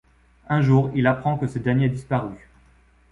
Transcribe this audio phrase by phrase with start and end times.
[0.49, 2.49] Un jour, il apprend que ce dernier a disparu.